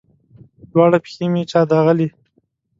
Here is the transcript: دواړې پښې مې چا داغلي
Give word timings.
دواړې 0.71 0.99
پښې 1.03 1.25
مې 1.33 1.43
چا 1.51 1.61
داغلي 1.71 2.07